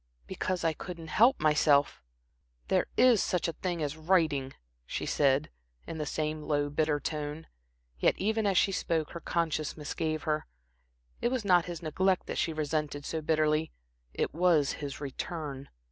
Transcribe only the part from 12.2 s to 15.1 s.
that she resented so bitterly, it was his